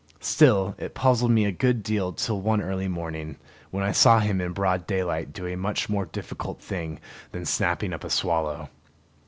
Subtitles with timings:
[0.21, 3.35] Still it puzzled me a good deal till one early morning,
[3.69, 6.99] when I saw him in broad daylight do a much more difficult thing
[7.33, 8.71] than snapping up a swallow.